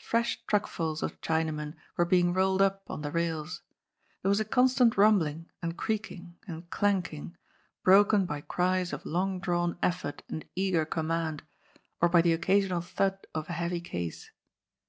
Fresh 0.00 0.44
truckfuls 0.48 1.00
of 1.00 1.20
Chinamen 1.20 1.76
were 1.96 2.04
being 2.04 2.32
rolled 2.32 2.60
up 2.60 2.82
on 2.88 3.02
the 3.02 3.12
rails. 3.12 3.62
There 4.20 4.28
was 4.28 4.40
a 4.40 4.44
constant 4.44 4.96
rumbling, 4.96 5.48
and 5.62 5.76
creaking 5.76 6.36
and 6.48 6.68
clanking, 6.70 7.36
broken 7.84 8.26
by 8.26 8.40
cries 8.40 8.92
of 8.92 9.06
long 9.06 9.38
drawn 9.38 9.78
effort 9.80 10.24
and 10.28 10.44
eager 10.56 10.84
command, 10.84 11.44
or 12.00 12.08
by 12.08 12.20
the 12.20 12.32
occasional 12.32 12.80
thud 12.80 13.28
of 13.32 13.48
a 13.48 13.52
heavy 13.52 13.80
case. 13.80 14.32